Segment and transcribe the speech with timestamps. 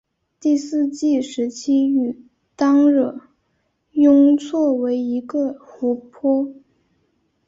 [0.39, 3.21] 第四纪时期与当惹
[3.91, 6.51] 雍错为一个湖泊。